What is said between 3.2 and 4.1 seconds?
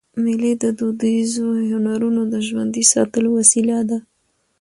وسیله ده.